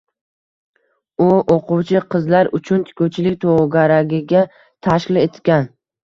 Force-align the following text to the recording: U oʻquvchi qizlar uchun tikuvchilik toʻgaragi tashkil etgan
U 1.25 1.25
oʻquvchi 1.55 1.99
qizlar 2.13 2.49
uchun 2.59 2.81
tikuvchilik 2.87 3.35
toʻgaragi 3.43 4.21
tashkil 4.89 5.21
etgan 5.25 5.69